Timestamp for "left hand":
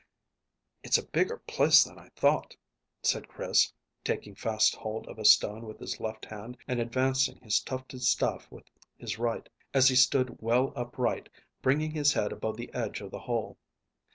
5.99-6.57